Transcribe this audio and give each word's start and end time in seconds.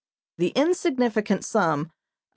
The 0.39 0.47
insignificant 0.55 1.45
sum 1.45 1.81
of 1.81 1.87
$2. 1.89 1.91